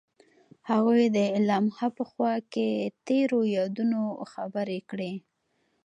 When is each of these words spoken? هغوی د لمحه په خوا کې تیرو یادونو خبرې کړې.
هغوی 0.69 1.03
د 1.15 1.17
لمحه 1.47 1.87
په 1.97 2.03
خوا 2.09 2.33
کې 2.53 2.69
تیرو 3.07 3.39
یادونو 3.57 4.01
خبرې 4.31 4.79
کړې. 4.89 5.13